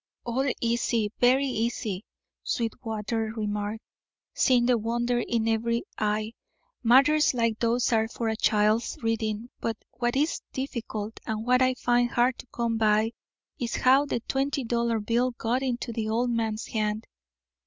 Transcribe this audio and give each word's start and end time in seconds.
"All 0.25 0.51
easy, 0.61 1.13
very 1.19 1.45
easy," 1.45 2.05
Sweetwater 2.41 3.31
remarked, 3.35 3.83
seeing 4.33 4.65
the 4.65 4.79
wonder 4.79 5.19
in 5.19 5.47
every 5.47 5.83
eye. 5.99 6.33
"Matters 6.81 7.35
like 7.35 7.59
those 7.59 7.91
are 7.93 8.07
for 8.07 8.27
a 8.27 8.35
child's 8.35 8.97
reading, 9.03 9.51
but 9.59 9.77
what 9.91 10.15
is 10.15 10.41
difficult, 10.53 11.19
and 11.27 11.45
what 11.45 11.61
I 11.61 11.75
find 11.75 12.09
hard 12.09 12.39
to 12.39 12.47
come 12.47 12.77
by, 12.79 13.11
is 13.59 13.75
how 13.75 14.07
the 14.07 14.21
twenty 14.21 14.63
dollar 14.63 14.99
bill 14.99 15.33
got 15.37 15.61
into 15.61 15.93
the 15.93 16.09
old 16.09 16.31
man's 16.31 16.65
hand. 16.65 17.05